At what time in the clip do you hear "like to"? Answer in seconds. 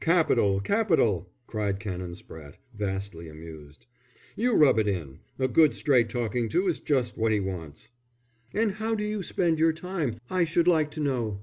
10.66-11.00